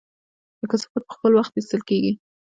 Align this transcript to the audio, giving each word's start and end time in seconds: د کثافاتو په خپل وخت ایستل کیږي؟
د 0.59 0.61
کثافاتو 0.71 1.07
په 1.07 1.13
خپل 1.15 1.31
وخت 1.35 1.53
ایستل 1.55 1.81
کیږي؟ 1.89 2.11